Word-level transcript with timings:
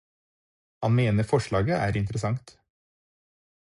Han 0.87 0.95
mener 1.01 1.27
forslaget 1.33 1.77
er 1.81 2.03
interessant. 2.05 2.59